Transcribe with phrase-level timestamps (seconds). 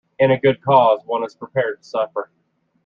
[0.17, 2.31] In a good cause one is prepared to suffer.